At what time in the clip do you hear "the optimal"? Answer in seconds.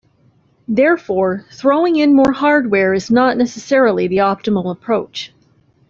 4.07-4.71